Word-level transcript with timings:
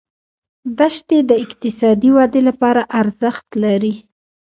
دښتې 0.79 1.17
د 1.29 1.31
اقتصادي 1.45 2.09
ودې 2.15 2.41
لپاره 2.49 2.81
ارزښت 3.01 3.47
لري. 3.63 3.95